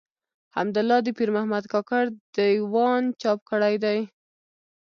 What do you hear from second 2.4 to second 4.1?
ېوان چاپ کړی دﺉ.